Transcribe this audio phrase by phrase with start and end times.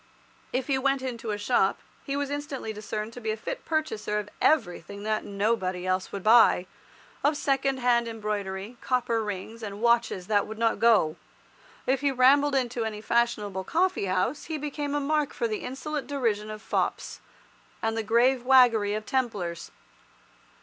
[0.51, 4.17] If he went into a shop, he was instantly discerned to be a fit purchaser
[4.17, 6.65] of everything that nobody else would buy,
[7.23, 11.17] of second hand embroidery, copper rings, and watches that would not go.
[11.85, 16.07] If he rambled into any fashionable coffee house, he became a mark for the insolent
[16.07, 17.19] derision of fops,
[17.83, 19.69] and the grave waggery of Templars.